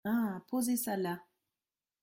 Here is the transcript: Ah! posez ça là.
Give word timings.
Ah! 0.05 0.41
posez 0.47 0.77
ça 0.77 0.95
là. 0.97 1.23